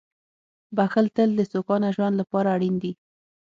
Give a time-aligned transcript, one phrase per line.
[0.75, 2.91] •بښل تل د سوکاله ژوند لپاره اړین دي.